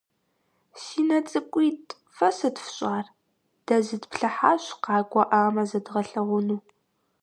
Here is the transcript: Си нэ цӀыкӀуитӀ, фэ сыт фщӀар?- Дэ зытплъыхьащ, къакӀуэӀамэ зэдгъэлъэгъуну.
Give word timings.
Си 0.81 1.01
нэ 1.07 1.17
цӀыкӀуитӀ, 1.29 1.97
фэ 2.15 2.29
сыт 2.37 2.55
фщӀар?- 2.65 3.05
Дэ 3.65 3.75
зытплъыхьащ, 3.87 4.63
къакӀуэӀамэ 4.83 5.63
зэдгъэлъэгъуну. 5.69 6.61